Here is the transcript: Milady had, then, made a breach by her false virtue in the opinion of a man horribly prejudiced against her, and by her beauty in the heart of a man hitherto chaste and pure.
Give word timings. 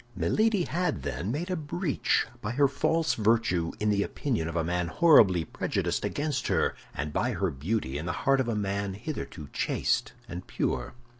Milady 0.15 0.63
had, 0.63 1.03
then, 1.03 1.31
made 1.31 1.51
a 1.51 1.55
breach 1.55 2.25
by 2.41 2.53
her 2.53 2.67
false 2.67 3.13
virtue 3.13 3.71
in 3.79 3.91
the 3.91 4.01
opinion 4.01 4.47
of 4.47 4.55
a 4.55 4.63
man 4.63 4.87
horribly 4.87 5.45
prejudiced 5.45 6.03
against 6.03 6.47
her, 6.47 6.73
and 6.95 7.13
by 7.13 7.33
her 7.33 7.51
beauty 7.51 7.99
in 7.99 8.07
the 8.07 8.11
heart 8.25 8.39
of 8.39 8.47
a 8.47 8.55
man 8.55 8.95
hitherto 8.95 9.47
chaste 9.53 10.13
and 10.27 10.47
pure. 10.47 10.95